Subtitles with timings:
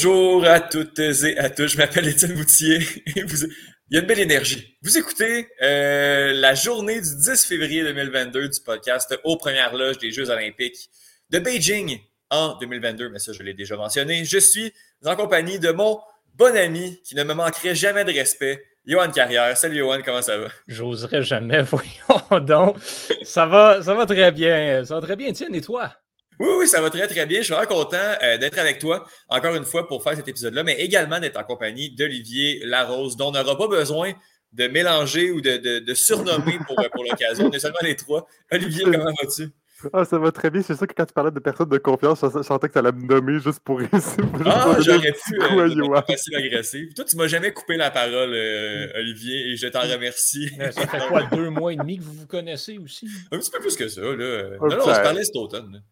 [0.00, 1.66] Bonjour à toutes et à tous.
[1.66, 2.76] Je m'appelle Étienne Boutier
[3.06, 3.48] et il
[3.90, 4.78] y a une belle énergie.
[4.80, 10.12] Vous écoutez euh, la journée du 10 février 2022 du podcast aux premières loges des
[10.12, 10.88] Jeux olympiques
[11.30, 11.98] de Beijing
[12.30, 13.08] en 2022.
[13.08, 14.24] Mais ça, je l'ai déjà mentionné.
[14.24, 14.72] Je suis
[15.04, 15.98] en compagnie de mon
[16.36, 19.56] bon ami qui ne me manquerait jamais de respect, Johan Carrière.
[19.56, 20.46] Salut Johan, comment ça va?
[20.68, 22.76] J'oserais jamais, voyons donc.
[23.24, 24.84] Ça va, ça va très bien.
[24.84, 25.92] Ça va très bien, tiens, et toi?
[26.40, 27.38] Oui, oui, ça va très, très bien.
[27.38, 30.62] Je suis vraiment content euh, d'être avec toi encore une fois pour faire cet épisode-là,
[30.62, 34.12] mais également d'être en compagnie d'Olivier Larose, dont on n'aura pas besoin
[34.52, 37.46] de mélanger ou de, de, surnommer pour, pour l'occasion.
[37.46, 38.26] On est seulement les trois.
[38.50, 39.50] Olivier, comment vas-tu?
[39.92, 40.60] Ah, ça va très bien.
[40.62, 42.90] C'est sûr que quand tu parlais de personnes de confiance, je sentais que tu allais
[42.90, 43.80] me nommer juste pour
[44.44, 45.40] Ah, j'aurais pu.
[45.40, 46.94] Euh, facile agressif.
[46.94, 50.50] Toi, tu m'as jamais coupé la parole, euh, Olivier, et je t'en remercie.
[50.72, 53.08] ça fait quoi, deux mois et demi que vous vous connaissez aussi?
[53.30, 54.00] Un petit peu plus que ça.
[54.00, 54.56] Là.
[54.60, 55.82] Non, non, on se parlait cet automne.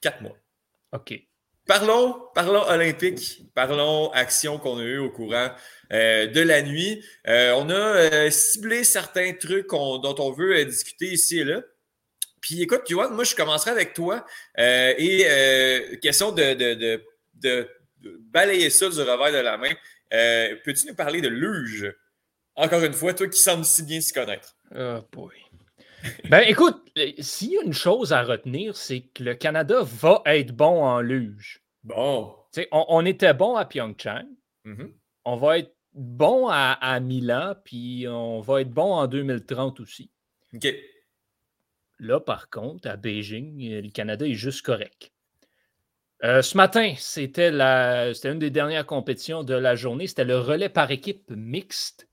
[0.00, 0.36] Quatre mois.
[0.92, 1.14] OK.
[1.66, 5.50] Parlons, parlons olympique, parlons action qu'on a eu au courant
[5.92, 7.04] euh, de la nuit.
[7.26, 11.62] Euh, on a euh, ciblé certains trucs dont on veut discuter ici et là.
[12.40, 14.24] Puis écoute, Johan, moi je commencerai avec toi.
[14.56, 17.02] et question de, de,
[17.34, 17.68] de,
[18.30, 19.72] balayer ça du revers de la main.
[20.64, 21.92] Peux-tu nous parler de luge?
[22.54, 24.56] Encore une fois, toi qui sembles si bien s'y connaître.
[24.72, 25.34] Oh boy.
[26.30, 26.82] Ben écoute,
[27.18, 31.00] s'il y a une chose à retenir, c'est que le Canada va être bon en
[31.00, 31.62] luge.
[31.84, 32.34] Bon.
[32.72, 34.26] On, on, était bon à Pyeongchang.
[34.64, 34.92] Mm-hmm.
[35.24, 40.10] On va être bon à, Milan, puis on va être bon en 2030 aussi.
[40.54, 40.66] OK.
[41.98, 45.12] Là, par contre, à Beijing, le Canada est juste correct.
[46.24, 50.06] Euh, ce matin, c'était une des dernières compétitions de la journée.
[50.06, 52.08] C'était le relais par équipe mixte.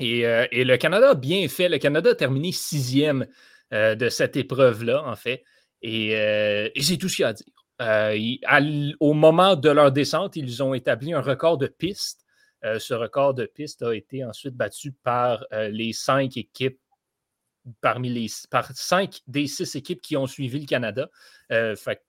[0.00, 1.68] Euh, et, le Canada a bien fait.
[1.68, 3.26] Le Canada a terminé sixième
[3.72, 5.44] euh, de cette épreuve-là, en fait.
[5.82, 7.34] Et, euh, c'est tout ce qu'il y a
[7.78, 8.96] à dire.
[9.00, 12.24] au moment de leur descente, ils ont établi un record de piste.
[12.62, 16.80] ce record de piste a été ensuite battu par les cinq équipes,
[17.80, 21.08] parmi les par cinq des six équipes qui ont suivi le Canada.
[21.48, 22.02] fait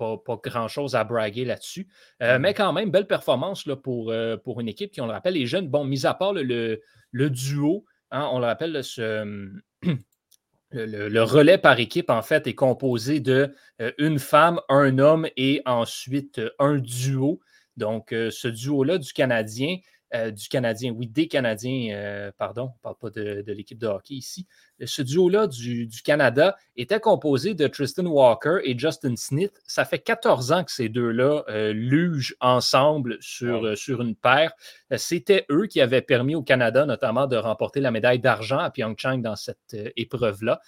[0.00, 1.88] pas, grand-chose à braguer là-dessus.
[2.22, 5.12] Euh, mais quand même, belle performance là, pour, euh, pour une équipe qui, on le
[5.12, 5.68] rappelle, les jeunes.
[5.68, 6.80] Bon, mis à part le,
[7.12, 9.50] le, duo, hein, on le rappelle, ce,
[10.70, 15.62] le, relais par équipe, en fait, est composé de euh, une femme, un homme et
[15.66, 17.40] ensuite un duo.
[17.76, 19.78] Donc, ce duo-là du Canadien,
[20.14, 23.86] euh, du Canadien, oui, des Canadiens, euh, pardon, on ne parle pas de, l'équipe de
[23.86, 24.46] hockey ici.
[24.84, 29.52] Ce duo-là du, Canada était composé de Tristan Walker et Justin Smith.
[29.66, 34.52] Ça fait 14 ans que ces deux-là euh, lugent ensemble sur, sur une paire.
[34.96, 39.18] C'était eux qui avaient permis au Canada, notamment, de remporter la médaille d'argent à Pyeongchang
[39.22, 40.60] dans cette épreuve-là.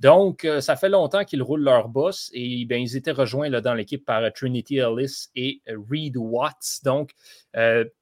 [0.00, 3.74] Donc, euh, ça fait longtemps qu'ils roulent leur boss et ben, ils étaient rejoints dans
[3.74, 6.80] l'équipe par euh, Trinity Ellis et euh, Reed Watts.
[6.84, 7.10] Donc,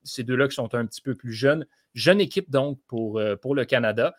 [0.04, 1.66] ces deux-là qui sont un petit peu plus jeunes.
[1.94, 4.14] Jeune équipe donc pour, le Canada.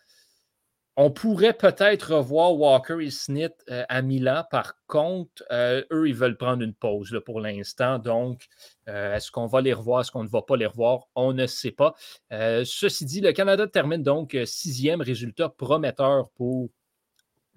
[0.96, 4.44] On pourrait peut-être revoir Walker et Smith à Milan.
[4.50, 7.98] Par contre, eux, ils veulent prendre une pause là, pour l'instant.
[7.98, 8.48] Donc,
[8.86, 10.00] est-ce qu'on va les revoir?
[10.00, 11.04] Est-ce qu'on ne va pas les revoir?
[11.14, 11.94] On ne sait pas.
[12.30, 16.68] ceci dit, le Canada termine donc sixième résultat prometteur pour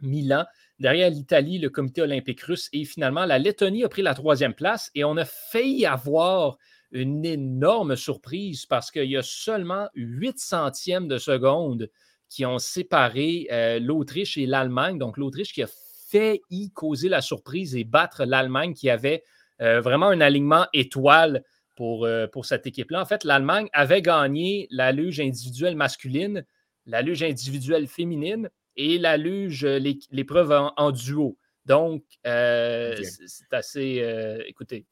[0.02, 0.46] Milan.
[0.80, 4.92] Derrière l'Italie, le comité olympique russe et finalement la Lettonie a pris la troisième place
[4.96, 6.58] et on a failli avoir
[6.92, 11.90] une énorme surprise parce qu'il y a seulement 8 centièmes de seconde
[12.30, 14.98] qui ont séparé euh, l'Autriche et l'Allemagne.
[14.98, 15.68] Donc l'Autriche qui a
[16.10, 19.24] failli causer la surprise et battre l'Allemagne qui avait
[19.62, 21.44] euh, vraiment un alignement étoile
[21.76, 23.02] pour, euh, pour cette équipe-là.
[23.02, 26.46] En fait, l'Allemagne avait gagné la luge individuelle masculine,
[26.86, 31.38] la luge individuelle féminine et la luge, l'épreuve en, duo.
[31.66, 34.02] Donc, euh, c'est assez.
[34.02, 34.86] Euh, écoutez,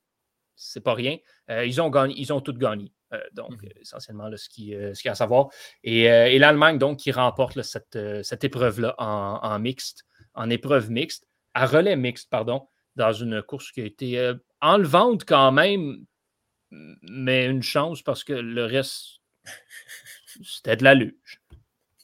[0.55, 1.17] c'est pas rien.
[1.49, 2.91] Euh, ils ont gagné, ils ont toutes gagné.
[3.33, 5.49] donc, essentiellement, ce qu'il y a à savoir.
[5.83, 11.65] Et, l'Allemagne, donc, qui remporte cette, cette épreuve-là en, en, mixte, en épreuve mixte, à
[11.65, 16.05] relais mixte, pardon, dans une course qui a été enlevante quand même,
[16.69, 19.19] mais une chance parce que le reste,
[20.43, 21.41] c'était de la luge.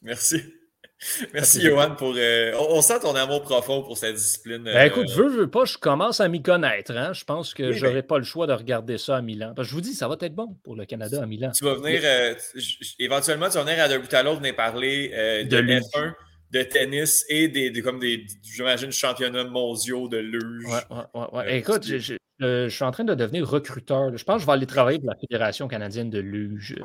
[0.02, 0.57] Merci.
[1.34, 2.14] Merci, Johan, pour.
[2.16, 4.64] Euh, on, sent ton amour profond pour cette discipline.
[4.64, 6.96] Ben, écoute, euh, veux, veux pas, je commence à m'y connaître.
[6.96, 7.12] Hein.
[7.12, 9.52] Je pense que je n'aurai pas le choix de regarder ça à Milan.
[9.54, 11.52] Parce que je vous dis, ça va être bon pour le Canada à Milan.
[11.54, 12.34] Tu vas venir, euh,
[12.98, 15.08] éventuellement, tu vas venir à bout à l'autre venir parler
[15.44, 16.14] de, de F1
[16.50, 20.64] de tennis et des, comme des, j'imagine, championnats mondiaux de luge.
[20.66, 21.58] Ouais, ouais, ouais.
[21.58, 24.16] Écoute, je, je, suis en train de devenir recruteur.
[24.16, 26.76] Je pense que je vais aller travailler pour la Fédération canadienne de luge.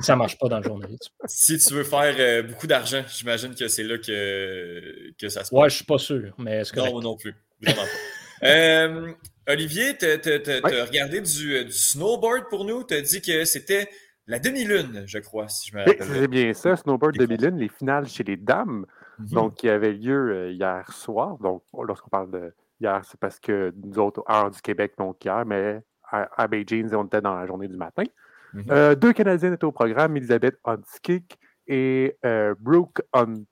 [0.00, 1.12] Ça ne marche pas dans le journalisme.
[1.26, 5.50] Si tu veux faire euh, beaucoup d'argent, j'imagine que c'est là que, que ça se
[5.50, 5.52] passe.
[5.52, 6.80] Ouais, je ne suis pas sûr, mais est-ce que.
[6.80, 7.34] Non, non plus.
[7.60, 8.46] Vraiment pas.
[8.46, 9.12] Euh,
[9.48, 12.84] Olivier, tu as regardé du, du, snowboard pour nous?
[12.84, 13.88] Tu as dit que c'était
[14.26, 16.06] la demi-lune, je crois, si je me rappelle.
[16.06, 18.86] C'est bien ça, snowboard demi-lune, les finales chez les dames.
[19.20, 19.28] Mhm.
[19.28, 21.36] Donc, qui avait lieu euh, hier soir.
[21.38, 25.44] Donc, lorsqu'on parle de hier, c'est parce que nous autres, heure du Québec, donc hier,
[25.44, 28.04] mais à, Beijing, on était dans la journée du matin.
[28.52, 28.64] Mhm.
[28.70, 31.38] Euh, deux Canadiens étaient au programme, Elisabeth Hunskick
[31.68, 33.44] et euh, Brooke Hunt.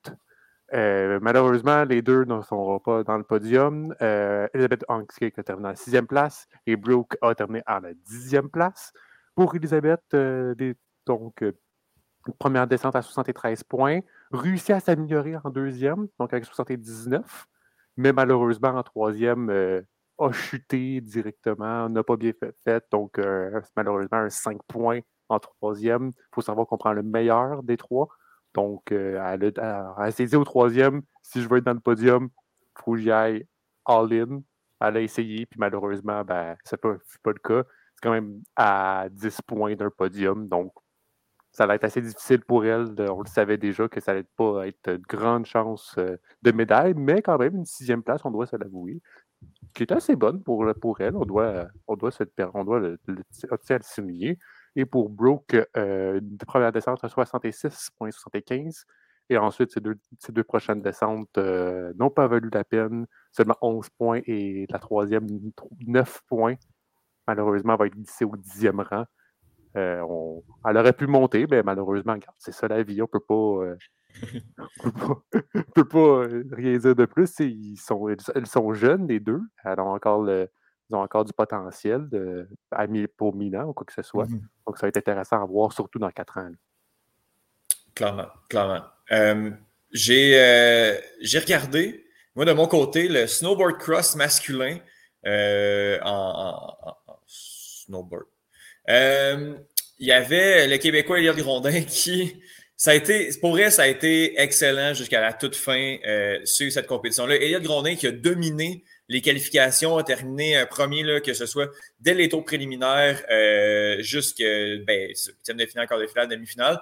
[0.72, 3.94] malheureusement, les deux ne sont pas dans le podium.
[4.00, 8.50] Elisabeth Hunskick a terminé à la sixième place et Brooke a terminé à la dixième
[8.50, 8.92] place.
[9.36, 10.16] Pour Elisabeth,
[11.06, 11.44] donc,
[12.40, 14.00] première descente à 73 points
[14.32, 17.46] réussi à s'améliorer en deuxième, donc avec 79,
[17.96, 19.82] mais malheureusement en troisième, euh,
[20.18, 22.32] a chuté directement, n'a pas bien
[22.64, 26.08] fait, donc euh, malheureusement un 5 points en troisième.
[26.08, 28.08] Il faut savoir qu'on prend le meilleur des trois.
[28.54, 32.30] Donc, elle, a, saisi au troisième, si je veux être dans le podium,
[32.78, 33.46] il faut que j'y aille
[33.84, 34.42] all-in.
[34.80, 37.68] Elle a essayé, puis malheureusement, ben, ce n'est pas, pas, le cas.
[37.94, 40.72] C'est quand même à 10 points d'un podium, donc
[41.52, 42.94] ça va être assez difficile pour elle.
[43.10, 46.94] on le savait déjà que ça n'allait pas être de grande chance euh, de médaille,
[46.94, 49.00] mais quand même une sixième place, on doit se l'avouer,
[49.74, 51.16] qui est assez bonne pour, pour elle.
[51.16, 52.24] On doit, on doit, se,
[52.54, 53.22] on doit le, le,
[53.82, 54.38] souligner.
[54.76, 58.84] Et pour Brooke, euh, première descente à 66,75.
[59.30, 59.98] Et ensuite, ces deux,
[60.30, 63.06] deux prochaines descentes euh, n'ont pas valu la peine.
[63.32, 65.26] Seulement 11 points et la troisième,
[65.86, 66.54] 9 points.
[67.26, 69.04] Malheureusement, elle va être glissée au dixième rang.
[69.76, 73.02] Euh, elle aurait pu monter, mais malheureusement, c'est ça la vie.
[73.02, 73.34] On peut pas.
[73.34, 73.76] Euh,
[75.74, 77.30] peut pas, euh, rien dire de plus.
[77.40, 79.40] Ils sont, elles sont jeunes, les deux.
[79.64, 80.48] Elles ont encore, le,
[80.90, 82.48] ont encore du potentiel de,
[83.16, 84.26] pour Milan ou quoi que ce soit.
[84.26, 84.42] Mm-hmm.
[84.66, 86.50] Donc, ça va être intéressant à voir, surtout dans quatre ans.
[87.94, 88.82] Clairement, clairement.
[89.92, 94.78] j'ai, j'ai regardé, moi, de mon côté, le snowboard cross masculin
[96.02, 96.76] en,
[97.26, 98.26] snowboard.
[98.88, 99.54] Euh,
[99.98, 102.36] il y avait le Québécois Eliott Grondin qui,
[102.76, 106.70] ça a été, pour vrai, ça a été excellent jusqu'à la toute fin euh, sur
[106.70, 107.34] cette compétition-là.
[107.34, 111.70] Eliott Grondin qui a dominé les qualifications, a terminé un premier, là, que ce soit
[111.98, 114.44] dès les tours préliminaires euh, jusqu'à
[114.86, 115.10] ben,
[115.48, 116.80] de finale, quart de finale, demi-finale.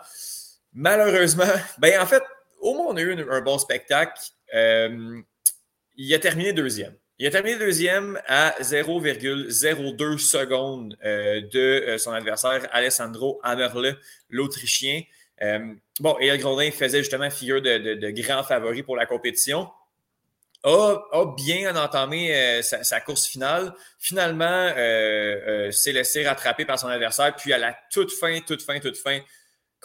[0.75, 1.44] Malheureusement,
[1.79, 2.23] ben, en fait,
[2.61, 4.20] au moins, on a eu un, bon spectacle.
[4.55, 5.19] Euh,
[5.97, 6.94] il a terminé deuxième.
[7.18, 13.96] Il a terminé deuxième à 0,02 secondes euh, de euh, son adversaire Alessandro Amerle,
[14.28, 15.00] l'Autrichien.
[15.40, 19.66] Euh, bon, et Grondin faisait justement figure de, grand favori pour la compétition.
[20.64, 23.72] A, bien entamé sa, course finale.
[24.00, 24.69] Finalement,
[25.70, 27.36] s'est laissé rattraper par son adversaire.
[27.36, 29.20] Puis à la toute fin, toute fin, toute fin,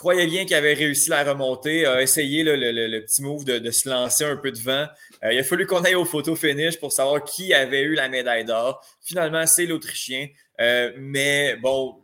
[0.01, 4.24] croyait bien qu'il avait réussi la remontée, a essayé le, petit move de, se lancer
[4.24, 4.88] un peu devant.
[5.24, 8.09] Euh, il a fallu qu'on aille au photo finish pour savoir qui avait eu la
[8.09, 8.83] médaille d'or.
[9.00, 10.30] Finalement, c'est l'Autrichien.
[10.59, 12.03] Euh, mais bon,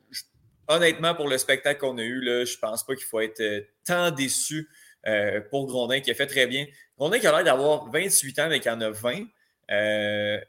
[0.68, 3.62] honnêtement, pour le spectacle qu'on a eu, là, je pense pas qu'il faut être euh,
[3.84, 4.70] tant déçu
[5.50, 6.68] pour Grondin, qui a fait très bien.
[7.00, 9.24] Grondin qui a l'air d'avoir 28 ans, mais qui en a 20.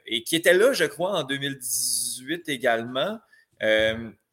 [0.04, 3.20] et qui était là, je crois, en 2018 également.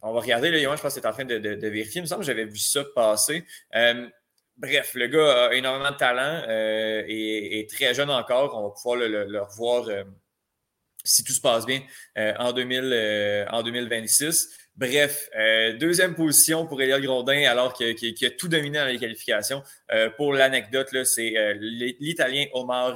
[0.07, 1.35] On va regarder, là, je pense que c'est en train de,
[1.67, 1.97] vérifier.
[1.97, 3.43] Il me semble que j'avais vu ça passer.
[3.73, 4.07] Euh,
[4.55, 8.55] bref, le gars a énormément de talent euh, et est très jeune encore.
[8.55, 10.03] On va pouvoir le, revoir euh,
[11.03, 11.81] si tout se passe bien
[12.15, 14.55] en, 2000, en 2026.
[14.75, 15.27] Bref,
[15.79, 19.63] deuxième position pour Eliel Grondin alors qu'il a tout dominé dans les qualifications.
[20.17, 22.95] pour l'anecdote, c'est l'Italien Omar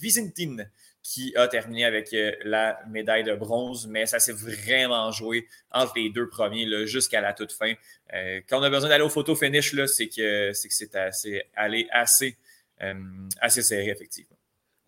[0.00, 0.64] Visintin
[1.10, 5.94] qui a terminé avec euh, la médaille de bronze, mais ça s'est vraiment joué entre
[5.96, 7.72] les deux premiers jusqu'à la toute fin.
[8.14, 12.36] Euh, quand on a besoin d'aller au photo finish, c'est que c'est assez, allé assez,
[12.82, 12.94] euh,
[13.40, 14.36] assez serré, effectivement.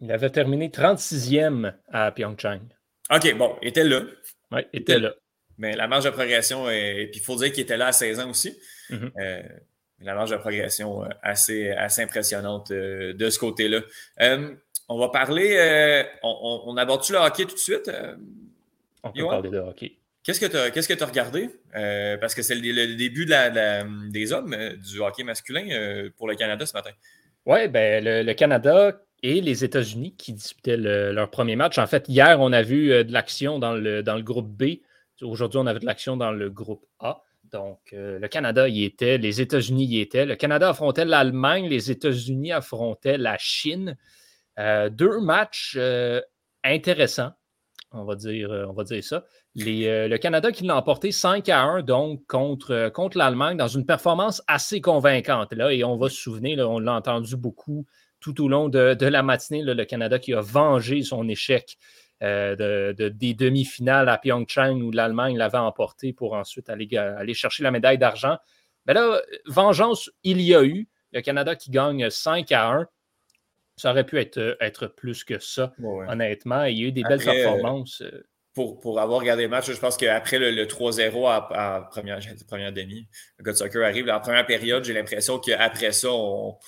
[0.01, 2.69] Il avait terminé 36e à Pyeongchang.
[3.11, 4.03] OK, bon, il était là.
[4.53, 5.15] Oui, il était là.
[5.59, 8.21] Mais la marge de progression, et puis il faut dire qu'il était là à 16
[8.21, 8.57] ans aussi.
[8.91, 9.43] Mm-hmm.
[10.03, 13.81] la marge de progression assez, assez impressionnante de ce côté-là.
[14.93, 15.57] On va parler.
[15.59, 17.89] Euh, on, aborde-tu le hockey tout de suite?
[17.89, 18.15] Euh,
[19.03, 19.97] on peut parler de hockey.
[20.23, 21.49] Qu'est-ce que tu as, regardé?
[21.75, 26.67] Euh, parce que c'est le, début de des hommes du hockey masculin pour le Canada
[26.67, 26.91] ce matin.
[27.47, 31.79] Oui, ben, le, Canada et les États-Unis qui disputaient leur premier match.
[31.79, 34.81] En fait, hier, on a vu de l'action dans le, dans le groupe B.
[35.23, 37.23] Aujourd'hui, on avait de l'action dans le groupe A.
[37.51, 40.27] Donc, le Canada y était, les États-Unis y étaient.
[40.27, 43.97] Le Canada affrontait l'Allemagne, les États-Unis affrontaient la Chine.
[44.59, 46.21] Euh, deux matchs euh,
[46.65, 47.33] intéressants,
[47.91, 49.25] on va dire, euh, on va dire ça.
[49.55, 54.43] le Canada qui l'a emporté 5 à 1 donc contre, contre l'Allemagne dans une performance
[54.47, 55.53] assez convaincante.
[55.53, 57.87] Là, et on va se souvenir, on l'a entendu beaucoup
[58.21, 61.77] tout au long de, la matinée, le Canada qui a vengé son échec
[62.21, 67.73] de, des demi-finales à Pyeongchang où l'Allemagne l'avait emporté pour ensuite aller, aller chercher la
[67.73, 68.37] médaille d'argent.
[68.87, 70.89] Mais là, vengeance, il y a eu.
[71.13, 72.87] Le Canada qui gagne 5 à 1.
[73.77, 76.65] Ça aurait pu être, être plus que ça, honnêtement.
[76.65, 78.03] Il y a eu des belles performances
[78.55, 82.73] pour, pour, avoir regardé le match, je pense qu'après le, 3-0 à, à, première, première
[82.73, 84.11] demi, le God Soccer arrive.
[84.11, 86.59] En première période, j'ai l'impression qu'après ça, on,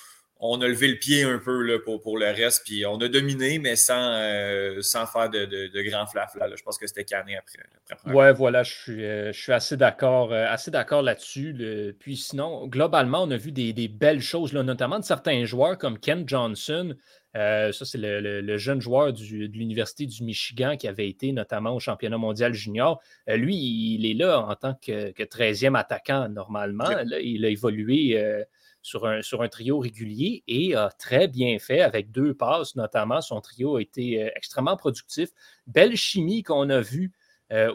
[0.41, 2.63] on, a levé le pied un peu là, pour, pour, le reste.
[2.65, 5.71] Puis on a dominé, mais sans, euh, sans faire de, de.
[5.75, 6.27] Là.
[6.57, 7.59] Je pense que c'était canné après.
[7.91, 11.95] après ouais, voilà, je suis, euh, je suis assez d'accord euh, assez d'accord là-dessus.
[11.99, 15.79] Puis sinon, globalement, on a vu des, des belles choses, là, notamment de certains joueurs
[15.79, 16.95] comme Ken Johnson.
[17.35, 22.17] Ça, c'est le, jeune joueur de l'Université du Michigan qui avait été notamment au championnat
[22.17, 23.01] mondial junior.
[23.27, 26.89] Lui, il est là en tant que, 13e attaquant normalement.
[27.21, 28.45] il a évolué
[28.85, 33.21] sur, un, sur un trio régulier et a très bien fait avec deux passes notamment.
[33.21, 35.31] Son trio a été extrêmement productif.
[35.67, 37.13] Belle chimie qu'on a vue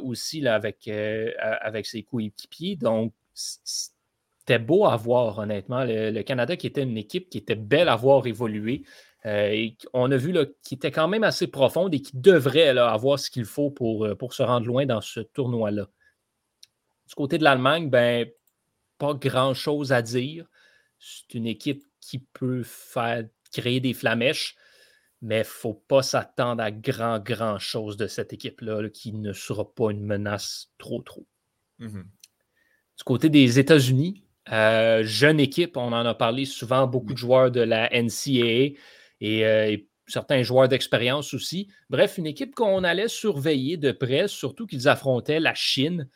[0.02, 2.76] aussi là, avec, avec ses coéquipiers.
[2.76, 5.84] Donc, c'était beau à voir, honnêtement.
[5.86, 8.84] Le, Canada qui était une équipe qui était belle à voir évoluer.
[9.26, 13.30] Euh, on a vu qu'il était quand même assez profond et qu'il devrait avoir ce
[13.30, 15.88] qu'il faut pour, euh, pour se rendre loin dans ce tournoi-là.
[17.08, 18.28] Du côté de l'Allemagne, ben,
[18.98, 20.46] pas grand-chose à dire.
[21.00, 24.56] C'est une équipe qui peut faire créer des flamèches,
[25.22, 29.34] mais il ne faut pas s'attendre à grand, grand chose de cette équipe-là, qui ne
[29.34, 31.26] sera pas une menace trop, trop.
[31.80, 32.04] Mm-hmm.
[32.98, 37.52] Du côté des États-Unis, euh, jeune équipe, on en a parlé souvent, beaucoup de joueurs
[37.52, 38.76] de la NCAA.
[39.22, 41.70] Euh, et, certains joueurs d'expérience aussi.
[41.90, 46.10] Bref, une équipe qu'on allait surveiller de près, surtout qu'ils affrontaient la Chine.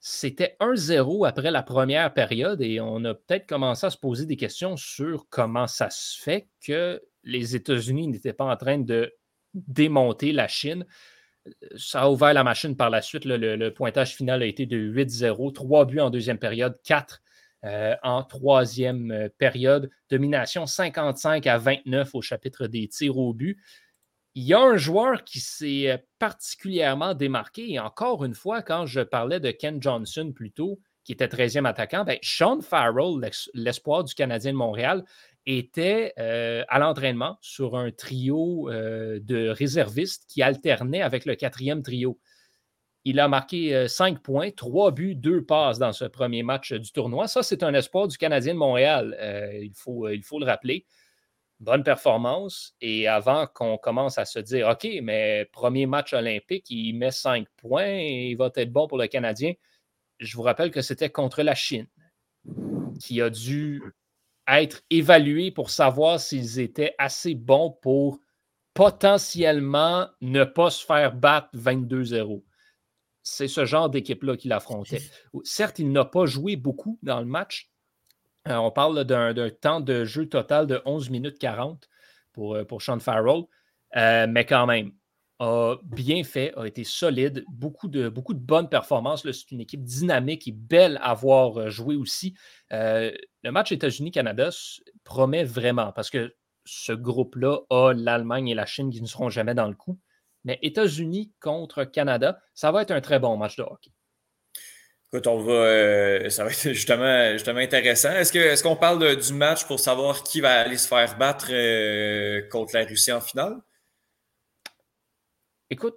[0.00, 4.36] C'était 1-0 après la première période et on a peut-être commencé à se poser des
[4.36, 9.12] questions sur comment ça se fait que les États-Unis n'étaient pas en train de
[9.54, 10.86] démonter la Chine.
[11.76, 13.24] Ça a ouvert la machine par la suite.
[13.24, 17.20] Le, pointage final a été de 8-0, trois buts en deuxième période, 4
[17.64, 19.90] euh, en troisième euh, période.
[20.10, 23.58] Domination 55 à 29 au chapitre des tirs au but.
[24.38, 27.72] Il y a un joueur qui s'est euh, particulièrement démarqué.
[27.72, 31.66] Et encore une fois, quand je parlais de Ken Johnson plus tôt, qui était 13e
[31.66, 35.04] attaquant, ben Sean Farrell, l'espoir du Canadien de Montréal,
[35.46, 36.12] était
[36.68, 42.20] à l'entraînement sur un trio de réservistes qui alternait avec le quatrième trio.
[43.04, 46.92] Il a marqué 5 euh, points, 3 buts, 2 passes dans ce premier match du
[46.92, 47.26] tournoi.
[47.26, 49.16] Ça, c'est un espoir du Canadien de Montréal.
[49.18, 50.84] Euh, euh, il faut le rappeler.
[51.60, 52.74] Bonne performance.
[52.80, 57.46] Et avant qu'on commence à se dire, OK, mais premier match olympique, il met 5
[57.56, 59.52] points et il va être bon pour le Canadien.
[60.18, 61.86] Je vous rappelle que c'était contre la Chine,
[63.00, 63.82] qui a dû
[64.46, 68.20] être évalué pour savoir s'ils étaient assez bons pour
[68.74, 72.42] potentiellement ne pas se faire battre 22-0
[73.28, 75.02] c'est ce genre d'équipe-là qu'il affrontait.
[75.44, 77.70] Certes, il n'a pas joué beaucoup dans le match.
[78.48, 81.88] Euh, on parle d'un temps de jeu total de 11 minutes 40
[82.32, 83.44] pour, euh, pour Sean Farrell,
[83.96, 84.92] euh, mais quand même,
[85.40, 89.22] a bien fait, a été solide, beaucoup de, beaucoup de bonnes performances.
[89.30, 92.34] C'est une équipe dynamique et belle à voir jouer aussi.
[92.70, 94.50] le match États-Unis-Canada
[95.04, 99.54] promet vraiment parce que ce groupe-là a l'Allemagne et la Chine qui ne seront jamais
[99.54, 100.00] dans le coup.
[100.44, 103.92] Mais États-Unis contre Canada, ça va être un très bon match de hockey.
[105.10, 108.10] Écoute, on va, euh, ça va être justement, justement intéressant.
[108.10, 111.48] Est-ce, que, est-ce qu'on parle du match pour savoir qui va aller se faire battre
[111.50, 113.56] euh, contre la Russie en finale?
[115.70, 115.96] Écoute,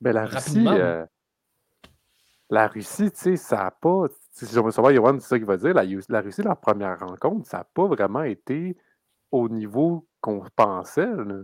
[0.00, 1.04] ben, la Russie, euh,
[2.50, 4.06] la Russie, tu sais, ça n'a pas.
[4.32, 5.74] Si je veux savoir, Yohan, c'est ça qu'il va dire.
[5.74, 8.76] La, la Russie, leur première rencontre, ça n'a pas vraiment été
[9.30, 11.06] au niveau qu'on pensait.
[11.06, 11.42] Là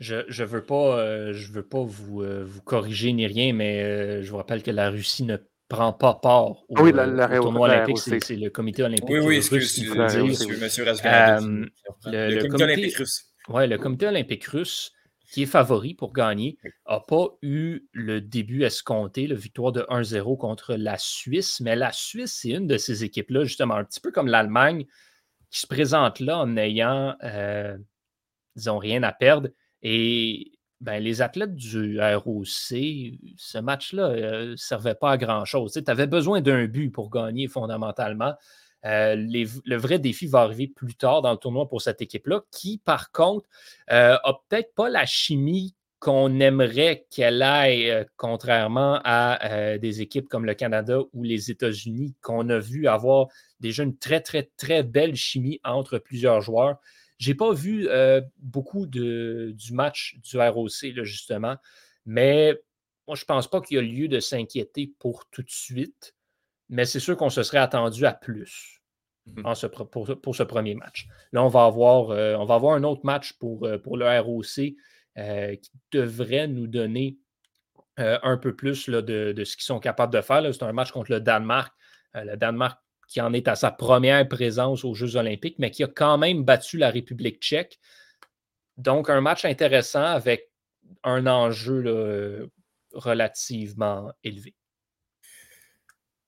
[0.00, 3.82] je ne veux pas, euh, je veux pas vous, euh, vous, corriger ni rien, mais
[3.82, 5.36] euh, je vous rappelle que la Russie ne
[5.70, 7.98] prend pas part au, oui, la, tournoi olympique.
[7.98, 10.26] C'est le comité olympique oui, oui, russe faut dire.
[10.26, 11.70] Monsieur le,
[12.06, 13.24] le, comité olympique russe.
[13.48, 14.92] Oui, le comité olympique russe,
[15.30, 16.58] qui est favori pour gagner,
[16.88, 21.60] n'a pas eu le début escompté, la victoire de 1-0 contre la Suisse.
[21.60, 24.86] Mais la Suisse, c'est une de ces équipes-là, justement, un petit peu comme l'Allemagne,
[25.50, 27.14] qui se présente là en n'ayant,
[28.56, 29.48] disons, rien à perdre
[29.82, 35.72] et ben, les athlètes du ROC, ce match-là ne euh, servait pas à grand-chose.
[35.72, 38.34] Tu avais besoin d'un but pour gagner fondamentalement.
[38.86, 42.78] Euh, le vrai défi va arriver plus tard dans le tournoi pour cette équipe-là, qui,
[42.78, 43.46] par contre,
[43.92, 50.46] euh, a peut-être pas la chimie qu'on aimerait qu'elle aille, contrairement à des équipes comme
[50.46, 53.26] le Canada ou les États-Unis, qu'on a vu avoir
[53.60, 56.78] déjà une très, très, très belle chimie entre plusieurs joueurs.
[57.20, 61.56] Je n'ai pas vu euh, beaucoup de, du match du ROC, justement,
[62.06, 62.58] Mais
[63.06, 66.14] moi, je ne pense pas qu'il y a lieu de s'inquiéter pour tout de suite,
[66.70, 68.82] mais c'est sûr qu'on se serait attendu à plus
[69.26, 69.54] mmh.
[69.54, 71.08] ce, pour, ce premier match.
[71.32, 74.06] Là, on va avoir, euh, on va avoir un autre match pour, euh, pour le
[74.18, 74.74] ROC
[75.18, 77.18] euh, qui devrait nous donner
[77.96, 80.42] un peu plus là, de, de, ce qu'ils sont capables de faire.
[80.54, 81.70] C'est un match contre le Danemark.
[82.14, 85.88] le Danemark qui en est à sa première présence aux Jeux olympiques, mais qui a
[85.88, 87.80] quand même battu la République tchèque.
[88.76, 90.48] Donc, un match intéressant avec
[91.02, 92.48] un enjeu
[92.92, 94.54] relativement élevé.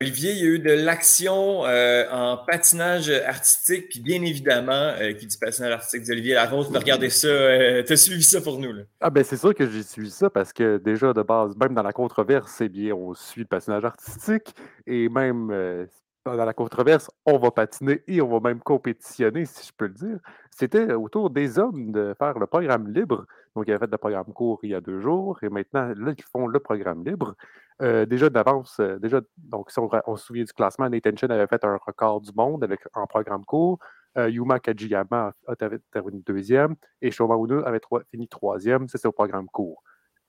[0.03, 5.13] Olivier, il y a eu de l'action euh, en patinage artistique, puis bien évidemment, euh,
[5.13, 8.59] qui dit patinage artistique d'Olivier Larose, tu regardé ça, euh, tu as suivi ça pour
[8.59, 8.73] nous.
[8.73, 8.83] Là.
[9.01, 11.85] Ah ben c'est sûr que j'ai suivi ça parce que déjà de base, même dans
[11.85, 14.53] la controverse, c'est bien, on suit le patinage artistique
[14.89, 15.87] et même
[16.25, 19.95] dans la controverse, on va patiner et on va même compétitionner, si je peux le
[19.95, 20.19] dire.
[20.51, 23.27] C'était autour des hommes de faire le programme libre.
[23.55, 26.13] Donc, ils avaient fait le programme court il y a deux jours et maintenant, là,
[26.17, 27.35] ils font le programme libre.
[27.83, 31.49] Euh, déjà d'avance, euh, déjà, donc, si on, se souvient du classement, Nathan Chen avait
[31.49, 33.79] fait un record du monde avec, en programme court.
[34.19, 38.89] Euh, Yuma Kajiyama a terminé deuxième et Shoma Uno avait fini troisième.
[38.89, 39.83] Ça, c'est au programme court.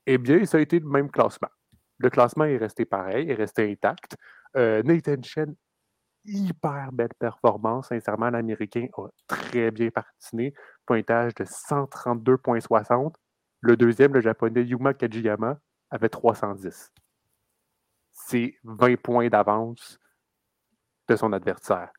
[0.07, 1.49] Eh bien, ça a été le même classement.
[1.99, 4.17] Le classement est resté pareil, est resté intact.
[4.55, 5.55] Nathan Chen
[6.25, 7.89] hyper belle performance.
[7.89, 10.53] Sincèrement, l'Américain a très bien patiné.
[10.85, 13.13] Pointage de 132,60.
[13.61, 16.91] Le deuxième, le Japonais Yuma Kajiyama, avait 310.
[18.11, 19.99] C'est 20 points d'avance
[21.07, 21.91] de son adversaire.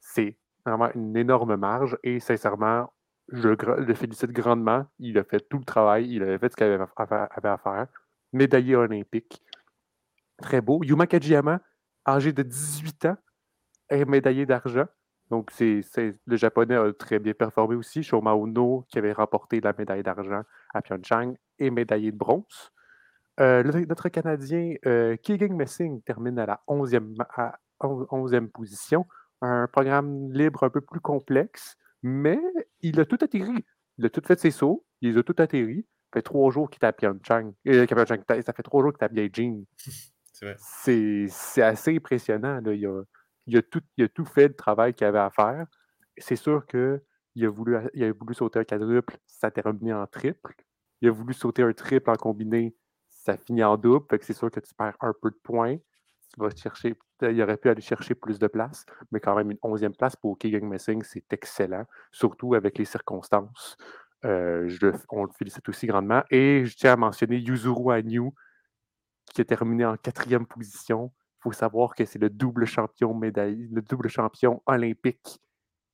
[0.00, 2.92] C'est vraiment une énorme marge et sincèrement,
[3.28, 4.86] je le félicite grandement.
[4.98, 7.86] Il a fait tout le travail, il avait fait ce qu'il avait, à faire.
[8.32, 9.42] Médaillé olympique.
[10.38, 10.82] Très beau.
[10.82, 11.60] Yuma Kajiyama,
[12.06, 13.16] âgé de 18 ans,
[13.90, 14.86] est médaillé d'argent.
[15.30, 15.82] Donc, c'est,
[16.26, 18.02] le Japonais a très bien performé aussi.
[18.02, 20.42] Shoma Uno, qui avait remporté la médaille d'argent
[20.74, 22.72] à Pyeongchang, est médaillé de bronze.
[23.38, 29.06] Euh, notre Canadien euh, Keegan Messing termine à la 11e, à 11e position.
[29.40, 32.40] Un programme libre un peu plus complexe, mais
[32.80, 33.64] il a tout atterri.
[33.98, 35.86] Il a tout fait ses sauts, il a tout atterri.
[36.12, 37.52] Ça fait trois jours qu'il est à Pyeongchang.
[37.68, 39.64] Euh, ça fait trois jours qu'il est à Beijing.
[40.56, 42.62] C'est, c'est assez impressionnant.
[42.64, 42.72] Là.
[42.72, 43.02] Il a,
[43.50, 45.66] il a tout, fait le travail qu'il avait à faire.
[46.16, 47.00] C'est sûr qu'il
[47.44, 47.76] a voulu,
[48.34, 50.54] sauter un quadruple, ça terminé en triple.
[51.00, 52.74] Il a voulu sauter un triple en combiné,
[53.08, 54.06] ça finit en double.
[54.20, 55.76] c'est sûr que tu perds un peu de points.
[56.32, 59.58] Tu vas chercher, il aurait pu aller chercher plus de place, mais quand même une
[59.62, 63.76] onzième place pour Keegan Messing, c'est excellent, surtout avec les circonstances.
[64.24, 64.70] Euh,
[65.08, 66.22] on le félicite aussi grandement.
[66.30, 68.30] Et je tiens à mentionner Yuzuru Hanyu,
[69.34, 71.12] qui a terminé en quatrième position.
[71.40, 75.40] Faut savoir que c'est le double champion médaille, le double champion olympique.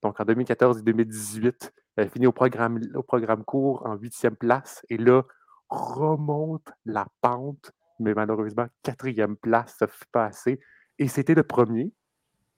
[0.03, 4.85] Donc en 2014 et 2018, elle finit au programme, au programme court en huitième place
[4.89, 5.23] et là,
[5.69, 10.61] remonte la pente, mais malheureusement, quatrième place, ça ne fait pas assez.
[10.99, 11.93] Et c'était le premier,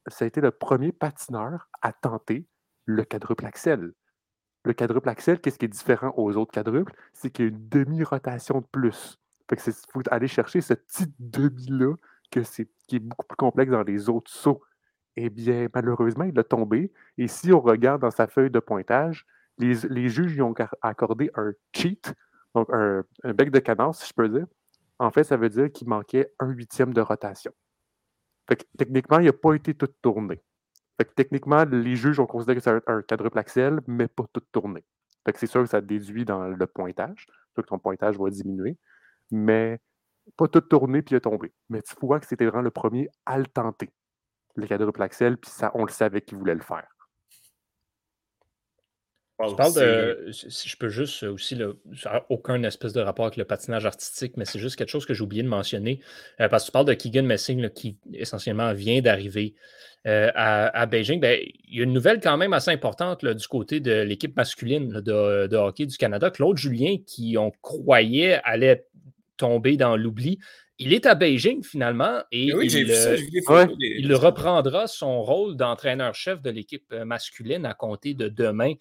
[0.07, 2.46] ça a été le premier patineur à tenter
[2.85, 3.92] le quadruple axel.
[4.64, 6.92] Le quadruple axel, qu'est-ce qui est différent aux autres quadruples?
[7.12, 9.18] C'est qu'il y a une demi-rotation de plus.
[9.48, 11.94] Fait que faut aller chercher ce petit demi-là
[12.31, 14.62] que c'est qui est beaucoup plus complexe dans les autres sauts.
[15.17, 16.93] Eh bien, malheureusement, il a tombé.
[17.17, 19.27] Et si on regarde dans sa feuille de pointage,
[19.59, 22.14] les, juges lui ont accordé un cheat,
[22.55, 24.47] donc un, bec de canard, si je peux dire.
[24.99, 27.53] En fait, ça veut dire qu'il manquait un huitième de rotation.
[28.77, 30.41] techniquement, il n'a pas été tout tourné.
[31.17, 34.85] techniquement, les juges ont considéré que c'est un, quadruple axel, mais pas tout tourné.
[35.35, 37.27] c'est sûr que ça déduit dans le pointage.
[37.57, 38.77] Donc, ton pointage va diminuer.
[39.31, 39.81] Mais
[40.37, 41.53] pas tout tourné puis il a tombé.
[41.69, 43.91] Mais tu vois que c'était vraiment le premier à le tenter,
[44.57, 46.87] le quadruple axel, puis ça, on le savait qu'il voulait le faire.
[49.47, 51.57] Je parle de, si je peux juste aussi,
[51.95, 55.07] ça n'a aucun espèce de rapport avec le patinage artistique, mais c'est juste quelque chose
[55.07, 56.01] que j'ai oublié de mentionner,
[56.41, 59.55] euh, parce que tu parles de Keegan Messing qui essentiellement vient d'arriver
[60.09, 61.21] euh, à, Beijing.
[61.21, 61.38] Ben,
[61.69, 65.47] il y a une nouvelle quand même assez importante du côté de l'équipe masculine de,
[65.47, 66.31] de, hockey du Canada.
[66.31, 68.87] Claude Julien, qui on croyait allait
[69.38, 70.38] tombé dans l'oubli.
[70.79, 77.66] Il est à Beijing finalement et il, reprendra son rôle d'entraîneur-chef de l'équipe euh, masculine
[77.66, 78.74] à compter de demain.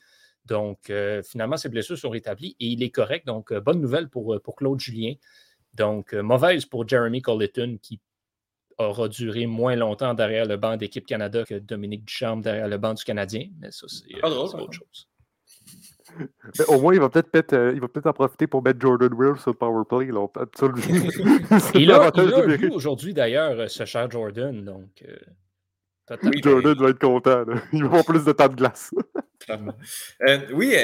[0.45, 3.25] Donc, euh, finalement, ses blessures sont rétablies et il est correct.
[3.25, 5.13] Donc, euh, bonne nouvelle pour, pour Claude Julien.
[5.73, 7.99] Donc, mauvaise pour Jeremy Colleton qui
[8.77, 12.93] aura duré moins longtemps derrière le banc d'équipe Canada que Dominique Duchamp derrière le banc
[12.93, 13.47] du Canadien.
[13.59, 15.07] Mais ça, c'est autre chose
[16.67, 19.37] au moins, il va peut-être euh, il va peut-être en profiter pour mettre Jordan Will
[19.37, 20.07] sur le powerplay.
[20.07, 20.27] Là.
[21.75, 24.63] il a, il a aujourd'hui, d'ailleurs, euh, ce cher Jordan.
[24.63, 27.45] Donc, euh, Jordan va être content.
[27.73, 28.91] Il va avoir plus de temps de glace.
[30.53, 30.75] oui,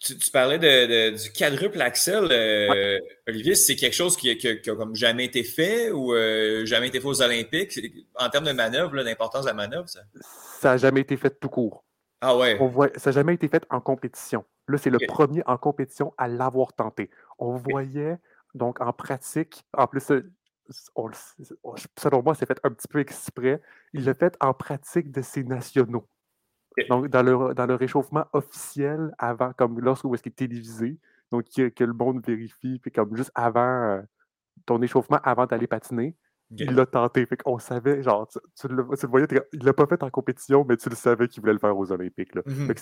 [0.00, 5.26] tu, parlais de, du quadruple axel, euh, Olivier, c'est quelque chose qui, a comme jamais
[5.26, 7.78] été fait ou euh, jamais été fait aux Olympiques?
[8.14, 9.88] En termes de manœuvre, d'importance de la manœuvre?
[9.88, 10.00] Ça?
[10.64, 11.84] N'a jamais été fait tout court.
[12.20, 12.58] Ah ouais.
[12.96, 14.44] ça n'a jamais été fait en compétition.
[14.68, 17.10] Là, c'est le premier en compétition à l'avoir tenté.
[17.38, 18.18] On voyait
[18.54, 20.12] donc en pratique, en plus,
[21.98, 23.60] selon moi, c'est fait un petit peu exprès.
[23.92, 26.06] Il l'a fait en pratique de ses nationaux.
[26.88, 30.98] Donc, dans le, dans le réchauffement officiel, avant, comme lorsque est-ce qu'il est télévisé,
[31.30, 34.02] donc que, le monde vérifie, puis comme juste avant euh,
[34.66, 36.16] ton échauffement, avant d'aller patiner,
[36.50, 37.24] il l'a tenté.
[37.26, 40.88] Fait qu'on savait, genre, tu, le, voyais, il l'a pas fait en compétition, mais tu
[40.88, 42.34] le savais qu'il voulait le faire aux Olympiques.
[42.34, 42.42] Là.
[42.46, 42.72] Mmh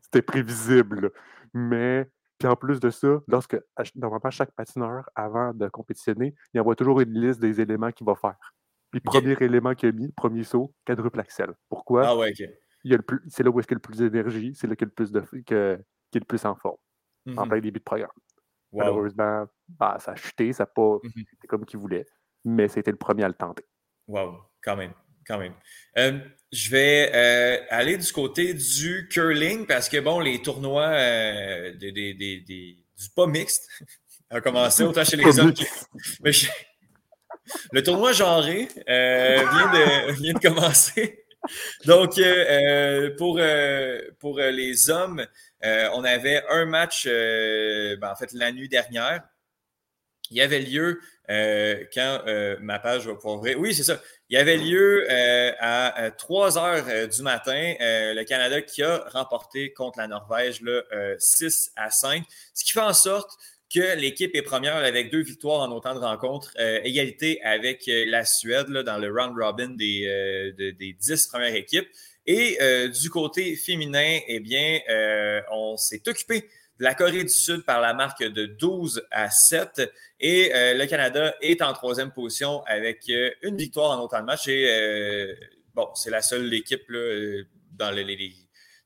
[0.00, 1.12] c'était prévisible.
[1.54, 3.58] Mais, puis en plus de ça, lorsque,
[3.94, 8.14] normalement, chaque patineur, avant de compétitionner, il envoie toujours une liste des éléments qu'il va
[8.14, 8.54] faire.
[8.90, 11.52] Puis, premier élément qu'il a mis, premier saut, quadruple axel.
[11.68, 12.06] Pourquoi?
[12.06, 12.48] Ah ouais, OK
[13.28, 14.92] c'est là où est-ce qu'il y a le plus d'énergie, c'est là qu'il a le
[14.92, 15.42] plus de que,
[16.10, 16.76] qui est le plus en forme,
[17.36, 18.10] en mmh plein début de programme.
[18.72, 22.06] Malheureusement, bah, ça a chuté, ça n'a pas mmh été comme qu'il voulait,
[22.44, 23.64] mais c'était le premier à le tenter.
[24.06, 24.92] Wow, quand même,
[25.26, 25.54] quand même.
[25.98, 26.18] Euh,
[26.50, 31.92] je vais euh, aller du côté du curling parce que, bon, les tournois euh, des,
[31.92, 33.68] des, des, du pas mixte
[34.30, 35.64] ont commencé autant chez les hommes que...
[37.72, 41.24] Le tournoi genré vient, de, vient de commencer.
[41.86, 45.26] Donc, euh, pour, euh, pour les hommes,
[45.62, 49.22] on avait un match, ben, en fait, la nuit dernière.
[50.30, 52.22] Il y avait lieu quand
[52.60, 53.58] ma page va pouvoir ouvrir.
[53.58, 54.00] Oui, c'est ça.
[54.30, 55.06] Il y avait lieu
[55.60, 60.86] à 3 heures du matin, le Canada qui a remporté contre la Norvège le
[61.18, 63.38] 6 à 5, ce qui fait en sorte
[63.72, 68.04] que l'équipe est première avec deux victoires en autant de rencontres, euh, égalité avec euh,
[68.06, 71.88] la Suède dans le round robin des, euh, des dix premières équipes.
[72.26, 72.58] Et
[73.00, 74.80] du côté féminin, eh bien,
[75.50, 76.46] on s'est occupé de
[76.78, 79.90] la Corée du Sud par la marque de 12 à 7.
[80.20, 83.10] Et le Canada est en troisième position avec
[83.42, 84.48] une victoire en autant de matchs.
[84.48, 85.34] Et
[85.74, 86.86] bon, c'est la seule équipe
[87.72, 88.32] dans les, les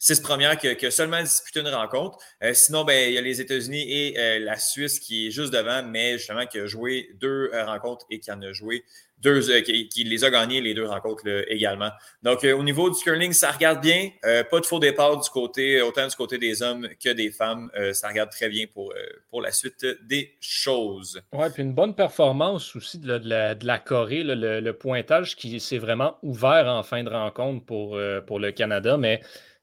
[0.03, 2.19] six premières qui, qui, a seulement disputé une rencontre.
[2.43, 5.53] Euh, sinon, ben, il y a les États-Unis et euh, la Suisse qui est juste
[5.53, 8.83] devant, mais justement qui a joué deux euh, rencontres et qui en a joué
[9.19, 11.91] deux, qui, les a gagnés les deux rencontres également.
[12.25, 14.11] Donc, au niveau du curling, ça regarde bien.
[14.21, 17.71] pas de faux départ du côté, autant du côté des hommes que des femmes.
[17.93, 18.93] ça regarde très bien pour,
[19.31, 21.23] pour la suite des choses.
[21.33, 24.25] Oui, puis une bonne performance aussi de la, de la, Corée.
[24.25, 28.97] le, le, pointage qui s'est vraiment ouvert en fin de rencontre pour, pour le Canada,
[28.97, 29.21] mais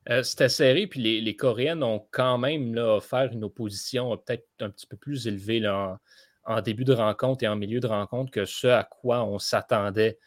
[0.10, 4.70] euh, c'était serré, puis les, Coréennes ont quand même là, offert une opposition peut-être un
[4.70, 8.66] petit peu plus élevée en, début de rencontre et en milieu de rencontre que ce
[8.66, 10.18] à quoi on s'attendait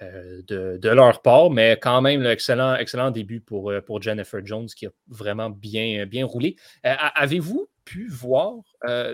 [0.00, 4.68] euh, de, leur part, mais quand même, excellent, excellent début pour, euh, pour Jennifer Jones
[4.68, 6.56] qui a vraiment bien, bien roulé.
[6.82, 8.54] Avez-vous pu voir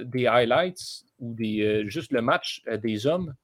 [0.05, 3.35] des highlights ou des, juste le match des hommes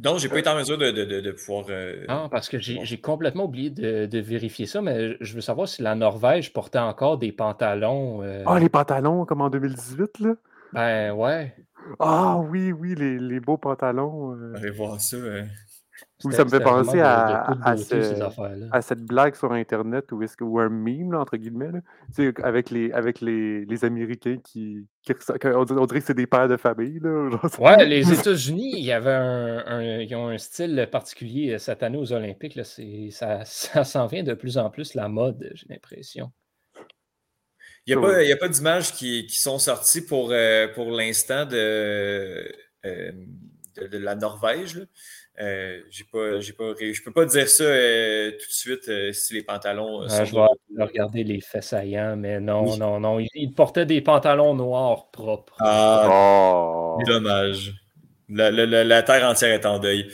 [0.00, 1.66] donc, j'ai pas été en mesure de, pouvoir.
[1.68, 5.82] Euh, non, parce que j'ai complètement oublié de, vérifier ça, mais je veux savoir si
[5.82, 8.22] la Norvège portait encore des pantalons.
[8.22, 10.34] Euh, ah, les pantalons comme en 2018, là?
[10.72, 11.54] Ben ouais.
[11.98, 14.34] Ah oui, oui, les, beaux pantalons.
[14.34, 14.54] Euh...
[14.56, 15.16] Allez voir ça.
[16.24, 20.68] Hein ça me fait penser à, à, cette blague sur Internet ou, est-ce ou un
[20.68, 21.70] meme, entre guillemets,
[22.42, 24.86] avec, les, avec les, les Américains qui,
[25.44, 27.00] on, dirait que c'est des pères de famille.
[27.00, 31.82] Là, ouais, les États-Unis, il y avait un, ils ont un style particulier euh, cette
[31.82, 32.54] année aux Olympiques.
[32.54, 36.30] Là, ça, ça s'en vient de plus en plus la mode, j'ai l'impression.
[37.86, 41.46] Il n'y a, pas, a pas d'images qui, qui, sont sorties pour, euh, pour l'instant
[41.46, 42.52] de,
[42.84, 43.12] euh,
[43.76, 44.86] de, de, la Norvège.
[45.40, 49.12] Euh, j'ai pas, j'ai pas, je peux pas dire ça euh, tout de suite euh,
[49.12, 50.06] si les pantalons.
[50.06, 50.34] sont je
[50.76, 53.18] vais regarder les faits saillants, mais non, non, non.
[53.34, 55.56] Il, portait des pantalons noirs propres.
[55.60, 56.98] Ah, oh.
[57.06, 57.72] dommage.
[58.28, 60.10] La, terre entière est en deuil.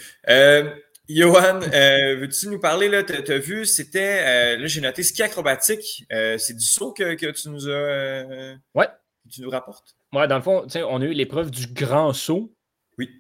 [1.09, 6.55] Johan, veux-tu nous parler, là, tu as, vu, c'était, là j'ai noté ski acrobatique, c'est
[6.57, 8.89] du saut que, que, tu nous as, ouais.
[9.31, 9.97] tu nous rapportes?
[10.13, 12.55] Ouais, dans le fond, on a eu l'épreuve du grand saut.
[12.97, 13.11] Oui.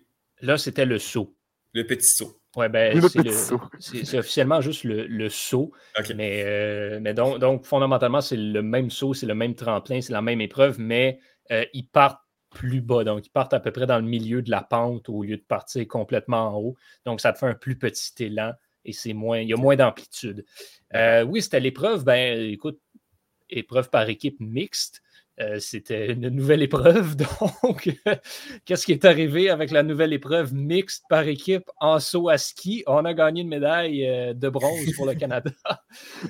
[0.40, 1.35] Là, c'était le saut.
[1.76, 2.40] Le petit saut.
[2.56, 2.98] Oui, ben,
[3.78, 5.72] c'est officiellement juste le, saut.
[6.14, 10.14] Mais, euh, mais donc, donc, fondamentalement, c'est le même saut, c'est le même tremplin, c'est
[10.14, 11.20] la même épreuve, mais
[11.52, 13.04] euh, ils partent plus bas.
[13.04, 15.42] Donc, ils partent à peu près dans le milieu de la pente au lieu de
[15.42, 16.76] partir complètement en haut.
[17.04, 18.54] Donc, ça te fait un plus petit élan
[18.86, 20.46] et c'est moins, il y a moins d'amplitude.
[20.94, 22.04] Euh, oui, c'était l'épreuve.
[22.04, 22.80] Ben, écoute,
[23.50, 25.02] épreuve par équipe mixte.
[25.38, 27.16] Euh, c'était une nouvelle épreuve.
[27.62, 27.90] Donc,
[28.64, 32.82] qu'est-ce qui est arrivé avec la nouvelle épreuve mixte par équipe en saut à ski?
[32.86, 35.50] On a gagné une médaille euh, de bronze pour le Canada.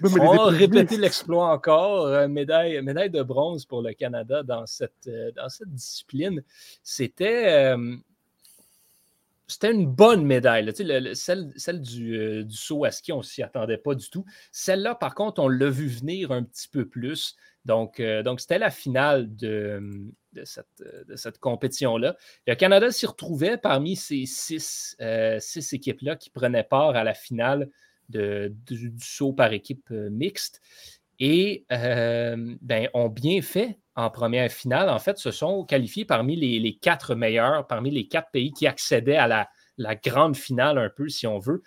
[0.02, 2.06] On a répété l'exploit encore.
[2.06, 6.42] Euh, médaille, médaille de bronze pour le Canada dans cette, dans cette discipline.
[6.82, 7.74] C'était
[9.48, 10.72] c'était une bonne médaille.
[11.14, 14.24] celle, du, du, saut à ski, on ne s'y attendait pas du tout.
[14.50, 17.36] Celle-là, par contre, on l'a vu venir un petit peu plus.
[17.66, 19.82] Donc, euh, donc c'était la finale de,
[20.44, 22.16] cette, compétition-là.
[22.46, 25.40] Le Canada s'y retrouvait parmi ces six, euh,
[25.72, 27.68] équipes-là qui prenaient part à la finale
[28.08, 30.62] du, saut par équipe euh, mixte
[31.18, 34.88] et ben, ont bien fait en première finale.
[34.88, 39.16] En fait, se sont qualifiés parmi les, quatre meilleurs, parmi les quatre pays qui accédaient
[39.16, 39.48] à
[39.78, 41.62] la grande finale un peu, si on veut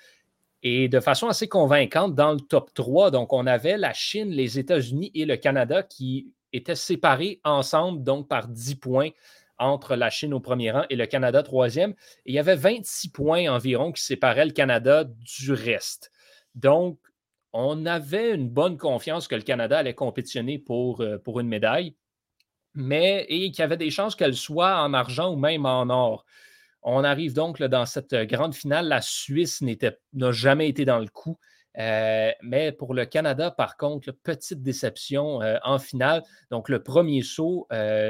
[0.64, 3.12] et de façon assez convaincante dans le top 3.
[3.12, 8.28] Donc, on avait la Chine, les États-Unis et le Canada qui étaient séparés ensemble, donc
[8.28, 9.10] par 10 points
[9.58, 11.94] entre la Chine au premier rang et le Canada troisième.
[12.26, 16.12] Il y avait 26 points environ qui séparaient le Canada du reste.
[16.56, 16.98] Donc,
[17.54, 21.96] on avait une bonne confiance que le Canada allait compétitionner pour, euh, une médaille,
[22.74, 26.26] mais et qu'il y avait des chances qu'elle soit en argent ou même en or.
[26.82, 28.88] On arrive donc dans cette euh, grande finale.
[28.88, 31.38] La Suisse n'a jamais été dans le coup.
[31.78, 36.24] Euh, mais pour le Canada, par contre, petite déception euh, en finale.
[36.52, 37.68] Donc, le premier saut,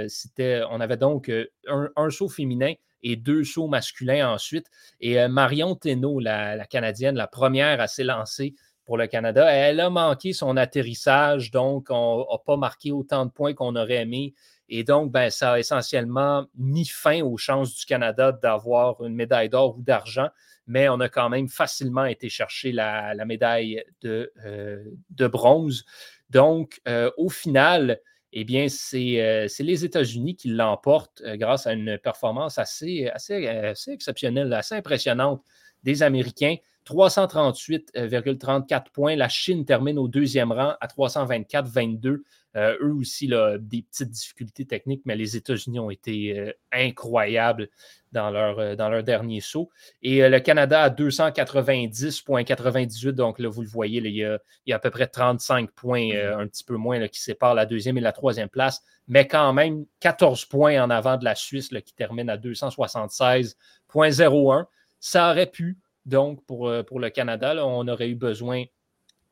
[0.08, 1.32] c'était, on avait donc
[1.68, 4.68] un, saut féminin et deux sauts masculins ensuite.
[5.00, 8.56] Et Marion Thénault, la, Canadienne, la première à s'élancer
[8.86, 13.32] pour le Canada, elle a manqué son atterrissage, donc on n'a pas marqué autant de
[13.32, 14.34] points qu'on aurait aimé.
[14.70, 19.50] Et donc, ben, ça a essentiellement mis fin aux chances du Canada d'avoir une médaille
[19.50, 20.30] d'or ou d'argent,
[20.68, 25.86] mais on a quand même facilement été chercher la, médaille de, euh, de, bronze.
[26.30, 28.00] Donc, euh, au final,
[28.32, 33.92] eh bien, c'est euh, les États-Unis qui l'emportent grâce à une performance assez, assez, assez
[33.92, 35.44] exceptionnelle, assez impressionnante
[35.82, 36.58] des Américains.
[36.90, 39.16] 338,34 points.
[39.16, 42.24] La Chine termine au deuxième rang à 324,22.
[42.56, 47.70] Euh, eux aussi, là, des petites difficultés techniques, mais les États-Unis ont été euh, incroyables
[48.12, 49.70] dans leur, euh, dans leur dernier saut.
[50.02, 53.12] Et le Canada à 290,98.
[53.12, 54.40] Donc là, vous le voyez, il, y a,
[54.76, 56.42] à peu près 35 points, mm-hmm.
[56.42, 59.86] un petit peu moins, qui séparent la deuxième et la troisième place, mais quand même
[60.00, 64.66] 14 points en avant de la Suisse qui termine à 276,01.
[65.02, 68.64] Ça aurait pu donc, pour, euh, pour le Canada, on aurait eu besoin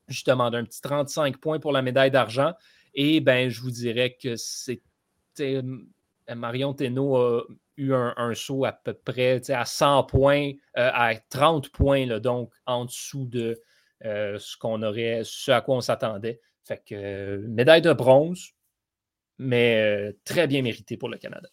[0.07, 2.53] justement d'un petit 35 points pour la médaille d'argent.
[2.93, 4.81] Et ben, je vous dirais que c'était.
[5.41, 5.61] Euh,
[6.35, 7.43] Marion Thénault a
[7.77, 12.85] eu un, saut à peu près à 100 points, euh, à 30 points, donc en
[12.85, 13.61] dessous de
[14.03, 16.41] ce qu'on aurait, ce à quoi on s'attendait.
[16.65, 18.49] Fait que médaille de bronze,
[19.37, 21.47] mais très bien méritée pour le Canada.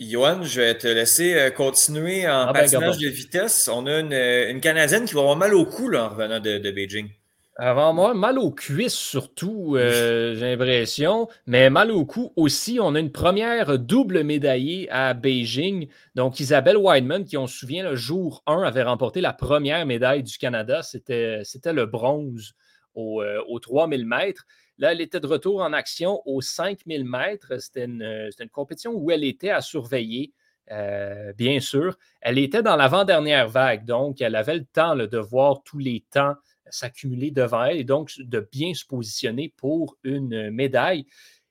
[0.00, 3.68] Johan, je vais te laisser euh, continuer en ah ben, patinage de vitesse.
[3.72, 6.70] On a euh, une, Canadienne qui va avoir mal au cou là, en revenant de,
[6.70, 7.10] Beijing.
[7.56, 12.80] Avant moi, mal aux cuisses surtout, euh, j'ai l'impression, mais mal au cou aussi.
[12.80, 15.86] On a une première double médaillée à Beijing.
[16.16, 20.24] Donc, Isabelle Wideman, qui on se souvient, le jour 1 avait remporté la première médaille
[20.24, 20.82] du Canada.
[20.82, 22.54] C'était le bronze
[22.96, 24.44] au, au 3000 mètres.
[24.78, 27.60] Là, elle était de retour en action aux 5000 mètres.
[27.60, 30.32] C'était une, compétition où elle était à surveiller,
[30.72, 31.96] euh, bien sûr.
[32.20, 36.34] Elle était dans l'avant-dernière vague, donc elle avait le temps de voir tous les temps
[36.70, 41.06] s'accumuler devant elle et donc de bien se positionner pour une médaille.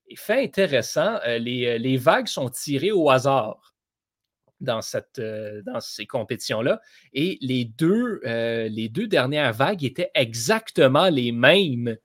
[0.08, 3.74] Et fait intéressant, euh, les, vagues sont tirées au hasard
[4.60, 4.82] dans,
[5.20, 6.82] euh, ces compétitions-là.
[7.14, 11.96] Et les deux dernières vagues étaient exactement les mêmes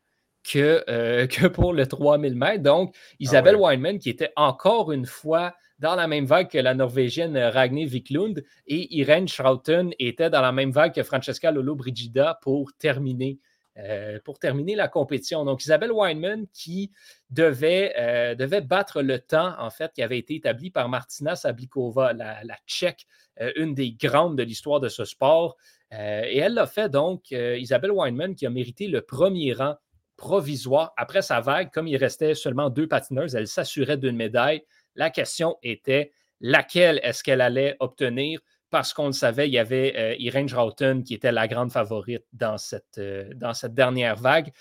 [0.57, 2.63] euh, que, pour le 3000 mètres.
[2.63, 6.75] Donc, ah Isabelle Weinman, qui était encore une fois dans la même vague que la
[6.75, 12.39] Norvégienne Ragnhild Wiklund et Irene Schrauten était dans la même vague que Francesca Lolo Brigida
[12.43, 13.39] pour terminer,
[13.77, 15.45] euh, pour terminer la compétition.
[15.45, 16.91] Donc, Isabelle Weinman qui
[17.31, 22.13] devait, euh, devait battre le temps, en fait, qui avait été établi par Martina Sablikova,
[22.13, 23.07] la, la Tchèque,
[23.55, 25.57] une des grandes de l'histoire de ce sport.
[25.93, 29.77] et elle l'a fait, donc, Isabelle Weinman, qui a mérité le premier rang
[30.19, 31.71] provisoire après sa vague.
[31.71, 34.63] Comme il restait seulement deux patineuses, elle s'assurait d'une médaille.
[34.97, 38.41] La question était laquelle est-ce qu'elle allait obtenir?
[38.69, 42.25] Parce qu'on le savait, il y avait euh, Irene Schrauten qui était la grande favorite
[42.35, 44.53] dans cette, euh, dans cette dernière vague.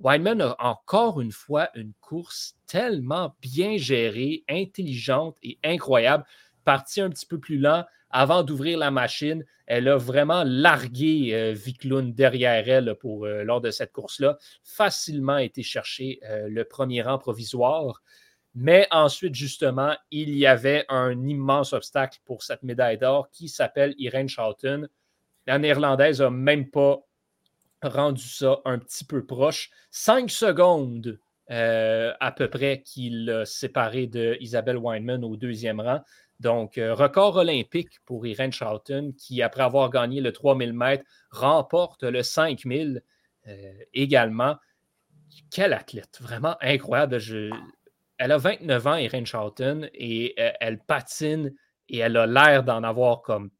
[0.00, 6.24] Weinman a encore une fois une course tellement bien gérée, intelligente et incroyable.
[6.64, 7.84] Parti un petit peu plus lent,
[8.16, 13.72] avant d'ouvrir la machine, elle a vraiment largué euh, derrière elle pour, euh, lors de
[13.72, 14.38] cette course-là.
[14.62, 18.02] Facilement été chercher euh, le premier rang provisoire.
[18.54, 23.96] Mais ensuite, justement, il y avait un immense obstacle pour cette médaille d'or qui s'appelle
[23.98, 24.88] Irene Schouten.
[25.48, 27.00] La néerlandaise n'a même pas
[27.82, 29.70] rendu ça un petit peu proche.
[29.90, 31.18] Cinq secondes
[31.50, 36.00] euh, à peu près qu'il l'a séparé de Isabelle Weinman au deuxième rang.
[36.40, 42.02] Donc, euh, record olympique pour Irene Schouten qui, après avoir gagné le 3000 mètres, remporte
[42.02, 43.02] le 5000
[43.46, 44.56] euh, également.
[45.50, 47.18] Quel athlète, vraiment incroyable.
[48.18, 51.52] Elle a 29 ans, Irene Schouten, et elle patine
[51.88, 53.50] et elle a l'air d'en avoir comme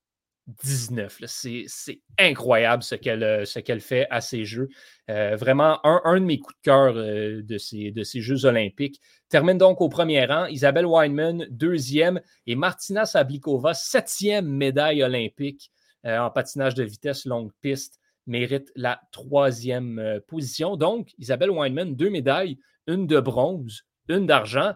[0.46, 1.20] 19.
[1.26, 4.68] C'est incroyable ce qu'elle euh, fait à ces Jeux.
[5.10, 9.00] Euh, vraiment, un, de mes coups de cœur euh, de, ces, de ces Jeux olympiques.
[9.28, 10.46] Termine donc au premier rang.
[10.46, 12.20] Isabelle Weinman, deuxième.
[12.46, 15.70] Et Martina Sablikova, septième médaille olympique
[16.06, 20.76] en patinage de vitesse longue piste, mérite la troisième position.
[20.76, 24.74] Donc, Isabelle Weinman, deux médailles, une de bronze, une d'argent.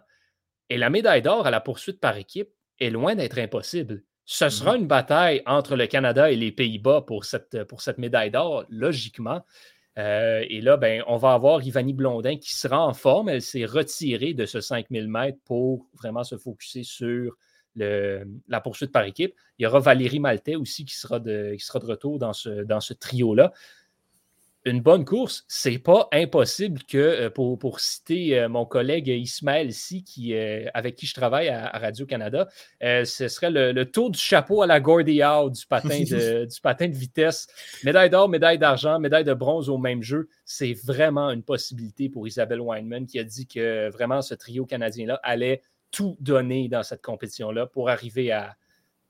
[0.71, 2.49] Et la médaille d'or à la poursuite par équipe
[2.81, 4.05] est loin d'être impossible.
[4.31, 4.83] Ce sera mhm.
[4.83, 9.43] une bataille entre le Canada et les Pays-Bas pour cette, pour cette médaille d'or, logiquement.
[9.97, 13.31] Euh, et là, ben, on va avoir Ivani Blondin qui sera en forme.
[13.31, 17.39] Elle s'est retirée de ce 5000 mètres pour vraiment se focuser sur
[17.75, 19.35] le, la poursuite par équipe.
[19.59, 22.65] Il y aura Valérie Maltais aussi qui sera de, qui sera de retour dans ce,
[22.65, 23.51] dans ce trio-là
[24.65, 29.69] une bonne course, c'est pas impossible que, euh, pour, pour citer euh, mon collègue Ismaël
[29.69, 32.49] ici, qui, euh, avec qui je travaille à, Radio-Canada,
[32.81, 36.89] ce serait le, tour du chapeau à la Gordy Howe du patin de, du patin
[36.89, 37.47] de vitesse.
[37.85, 40.29] Médaille d'or, médaille d'argent, médaille de bronze au même jeu.
[40.45, 45.21] C'est vraiment une possibilité pour Isabelle Weinman qui a dit que vraiment ce trio canadien-là
[45.23, 48.57] allait tout donner dans cette compétition-là pour arriver à,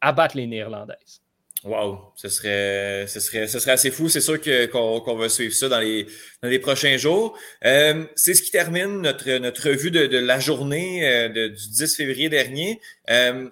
[0.00, 1.22] à battre les Néerlandaises.
[1.64, 4.08] Wow, ce serait, ce serait, ce serait assez fou.
[4.08, 4.40] C'est sûr
[4.70, 6.06] qu'on va suivre ça dans les,
[6.40, 7.36] dans les prochains jours.
[7.64, 11.68] Euh, c'est ce qui termine notre, notre revue de, de la journée euh, de, du
[11.70, 12.80] 10 février dernier.
[13.10, 13.48] Euh,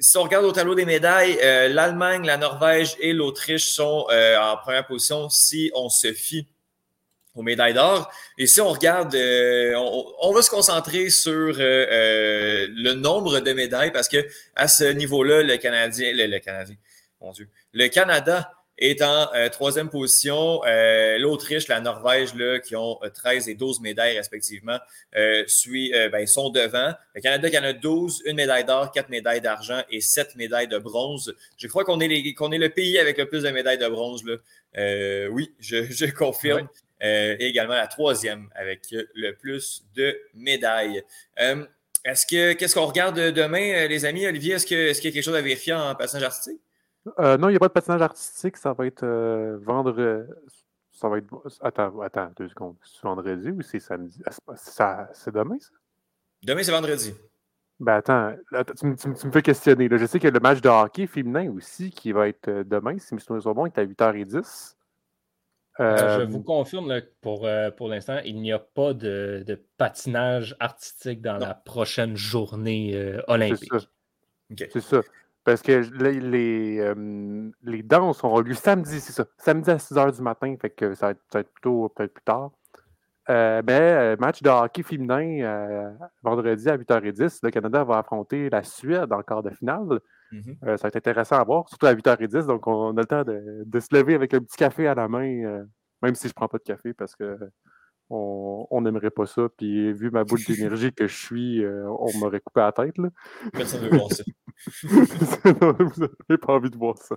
[0.00, 4.36] si on regarde au tableau des médailles, euh, l'Allemagne, la Norvège et l'Autriche sont euh,
[4.36, 6.48] en première position si on se fie
[7.36, 8.10] aux médailles d'or.
[8.36, 14.08] Et si on regarde, on, on, va se concentrer sur le nombre de médailles parce
[14.08, 16.76] que à ce niveau-là, le Canadien, le, le Canadien,
[17.72, 20.62] le Canada est en euh, troisième position.
[20.66, 24.78] Euh, L'Autriche, la Norvège, là, qui ont 13 euh, et 12 médailles respectivement,
[25.46, 26.92] suit, ben, sont devant.
[27.14, 30.68] Le Canada qui en a 12, une médaille d'or, quatre médailles d'argent et sept médailles
[30.68, 31.34] de bronze.
[31.56, 34.24] Je crois qu'on est, qu'on est le pays avec le plus de médailles de bronze.
[34.24, 35.28] Là.
[35.30, 36.68] oui, je, confirme.
[37.00, 41.02] et également la troisième avec le plus de médailles.
[41.36, 44.26] est-ce que qu'est-ce qu'on regarde demain, les amis?
[44.26, 46.60] Olivier, est-ce, que, est-ce qu'il y a quelque chose à vérifier en passage artistique?
[47.18, 48.56] Euh, non, il n'y a pas de patinage artistique.
[48.56, 50.30] Ça va être euh, vendredi.
[50.92, 51.26] Ça va être.
[51.60, 52.76] Attends, attends, deux secondes.
[52.82, 54.22] C'est vendredi ou c'est samedi?
[54.78, 55.70] Ah, c'est demain, ça?
[56.42, 57.14] Demain, c'est vendredi.
[57.80, 58.36] Ben attends,
[58.78, 59.88] tu, me fais questionner.
[59.90, 62.64] Je sais qu'il y a le match de hockey féminin aussi qui va être euh,
[62.64, 64.76] demain, si mes souvenirs sont bons, il est à 8h10.
[65.80, 71.54] je vous confirme pour, pour l'instant, il n'y a pas de, patinage artistique dans la
[71.54, 73.72] prochaine journée olympique.
[74.56, 75.00] C'est ça.
[75.44, 79.26] Parce que les, les, euh, les danses auront lieu samedi, c'est ça.
[79.36, 82.50] Samedi à 6 h du matin, fait que ça va être, plutôt peut-être plus tard.
[83.30, 87.40] Euh, mais euh, match de hockey féminin vendredi à 8h10.
[87.42, 90.00] Le Canada va affronter la Suède en quart de finale.
[90.32, 90.76] Mm-hmm.
[90.78, 92.46] ça va être intéressant à voir, surtout à 8h10.
[92.46, 95.08] Donc, on a le temps de, de se lever avec un petit café à la
[95.08, 95.64] main,
[96.02, 97.38] même si je ne prends pas de café parce que
[98.10, 99.48] on n'aimerait pas ça.
[99.56, 102.98] Puis vu ma boule d'énergie que je suis, euh, on m'aurait coupé la tête.
[102.98, 103.08] Là.
[103.52, 104.24] Personne ne veut voir ça.
[105.44, 107.16] vous n'avez pas envie de voir ça.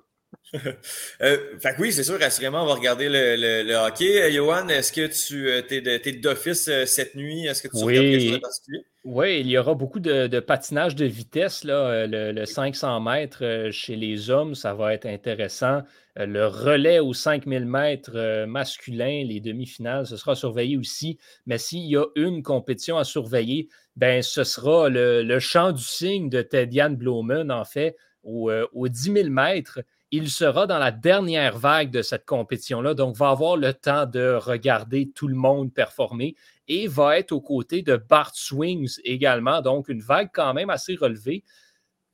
[1.21, 4.21] euh, fait que oui, c'est sûr, assurément, on va regarder le, le, hockey.
[4.21, 7.45] Euh, Johan, est-ce que tu euh, es d'office cette nuit?
[7.45, 7.97] Est-ce que tu oui.
[7.97, 8.85] regardes quelque chose de particulier?
[9.03, 11.63] Oui, il y aura beaucoup de, patinage de vitesse.
[11.63, 12.07] Là.
[12.07, 15.81] Le, 500 mètres chez les hommes, ça va être intéressant.
[16.15, 21.19] Le relais aux 5000 mètres masculin, les demi-finales, ce sera surveillé aussi.
[21.45, 25.83] Mais s'il y a une compétition à surveiller, ben, ce sera le, le chant du
[25.83, 29.79] signe de Tediane Blomen, en fait, aux, aux 10 000 mètres.
[30.11, 34.35] Il sera dans la dernière vague de cette compétition-là, donc va avoir le temps de
[34.35, 36.35] regarder tout le monde performer
[36.69, 40.95] et va être aux côtés de Bart Swings également, donc une vague quand même assez
[40.95, 41.43] relevée.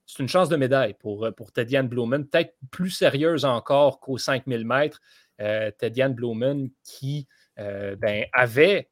[0.06, 4.66] C'est une chance de médaille pour, pour Tediane Blumen, peut-être plus sérieuse encore qu'aux 5000
[4.66, 5.00] mètres.
[5.40, 7.28] Euh, Tediane Blumen qui
[7.60, 8.90] euh, ben, avait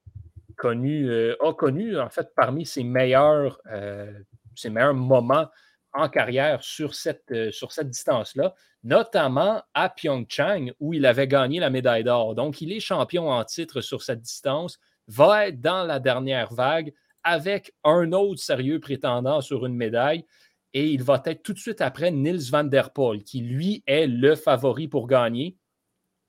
[0.56, 4.12] connu, euh, a connu en fait parmi ses meilleurs, euh,
[4.56, 5.48] ses meilleurs moments
[5.94, 11.60] en carrière sur cette, euh, sur cette distance-là, notamment à Pyeongchang, où il avait gagné
[11.60, 12.36] la médaille d'or.
[12.36, 16.94] Donc, il est champion en titre sur cette distance, va être dans la dernière vague
[17.24, 20.26] avec un autre sérieux prétendant sur une médaille.
[20.74, 24.08] Et il va être tout de suite après Nils van der Poel, qui lui est
[24.08, 25.58] le favori pour gagner.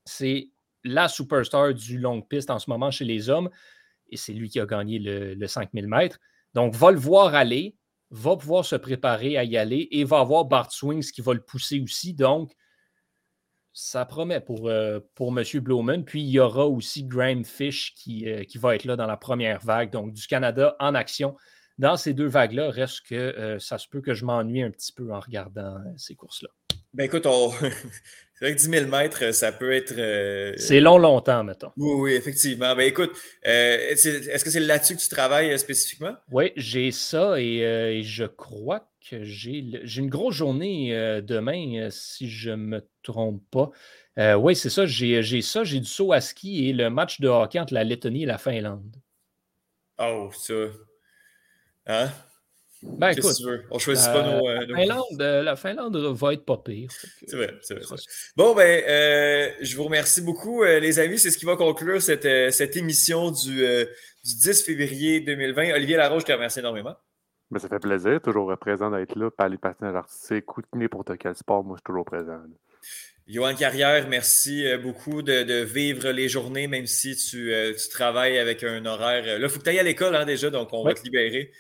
[0.04, 0.50] C'est
[0.82, 3.48] la superstar du long piste en ce moment chez les hommes.
[4.10, 6.18] Et c'est lui qui a gagné le, le 5000 mètres.
[6.54, 7.76] Donc, va le voir aller,
[8.12, 11.42] va pouvoir se préparer à y aller et va avoir Bart Swings qui va le
[11.42, 12.12] pousser aussi.
[12.12, 12.52] Donc,
[13.72, 15.42] ça promet pour, euh, M.
[15.60, 16.04] Blowman.
[16.04, 19.16] Puis, il y aura aussi Graham Fish qui, euh, qui va être là dans la
[19.16, 21.34] première vague, donc du Canada en action.
[21.78, 24.92] Dans ces deux vagues-là, reste que euh, ça se peut que je m'ennuie un petit
[24.92, 26.50] peu en regardant ces courses-là.
[26.92, 27.50] Ben écoute, on...
[28.42, 29.94] c'est vrai que 10 000 mètres, ça peut être.
[30.58, 31.70] C'est long, longtemps, mettons.
[31.76, 32.74] Oui, oui, effectivement.
[32.74, 33.12] Ben écoute,
[33.44, 36.16] est-ce que c'est là-dessus que tu travailles spécifiquement?
[36.32, 39.64] Oui, j'ai ça et, je crois que j'ai
[39.96, 40.90] une grosse journée
[41.22, 43.70] demain, si je ne me trompe pas.
[44.36, 47.60] oui, c'est ça, j'ai ça, j'ai du saut à ski et le match de hockey
[47.60, 48.96] entre la Lettonie et la Finlande.
[50.00, 50.54] Oh, ça.
[51.86, 52.10] Hein?
[52.82, 53.62] Ben, écoute, tu veux?
[53.70, 54.48] On choisit pas nos.
[54.48, 56.90] La, Finlande, la, Finlande, va être pas pire.
[57.26, 57.96] C'est vrai, c'est vrai.
[58.36, 61.18] Bon, ben, euh, je vous remercie beaucoup, les amis.
[61.18, 63.64] C'est ce qui va conclure cette, cette émission du,
[64.24, 65.74] du 10 février 2020.
[65.74, 66.96] Olivier Laroche, je te remercie énormément.
[67.52, 71.62] Mais ça fait plaisir, toujours présent d'être là, parler patinage artistique ou pour quel sport,
[71.62, 72.40] moi je suis toujours présent.
[73.28, 78.64] Johan Carrière, merci euh, beaucoup de, vivre les journées, même si tu, euh, travailles avec
[78.64, 79.24] un horaire.
[79.24, 81.50] Là, il faut que tu ailles à l'école hein, déjà, donc on va te libérer
[81.50, 81.54] euh,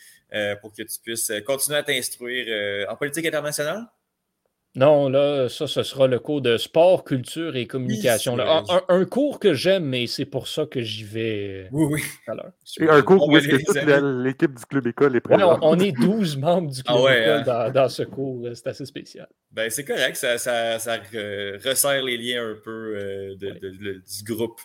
[0.60, 3.86] pour que tu puisses continuer à t'instruire en politique internationale?
[4.74, 8.38] Non, là, ça, ce sera le cours de sport, culture et communication.
[8.88, 12.00] Un, cours que j'aime, mais c'est pour ça que j'y vais oui, oui.
[12.00, 12.52] tout à l'heure.
[12.94, 15.58] un cours où est-ce que toute l'équipe du club école est présente.
[15.60, 17.70] on, est 12 membres du club ah école hein.
[17.70, 18.48] dans, ce cours.
[18.54, 19.28] C'est assez spécial.
[19.50, 20.16] Ben, c'est correct.
[20.16, 20.78] Ça, ça,
[21.62, 24.60] resserre les liens un peu euh, du groupe.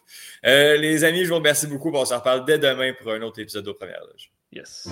[0.46, 1.92] Euh, les amis, je vous remercie beaucoup.
[1.94, 4.32] On s'en reparle dès demain pour un autre épisode de Première Loge.
[4.54, 4.88] Yes.